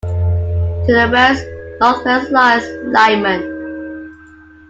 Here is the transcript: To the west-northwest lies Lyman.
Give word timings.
To 0.01 0.87
the 0.87 1.07
west-northwest 1.13 2.31
lies 2.31 2.65
Lyman. 2.91 4.17